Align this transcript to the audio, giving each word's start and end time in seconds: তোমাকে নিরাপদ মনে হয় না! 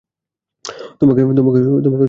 তোমাকে 0.99 1.19
নিরাপদ 1.21 1.47
মনে 1.47 1.59
হয় 1.65 1.81
না! 1.83 1.97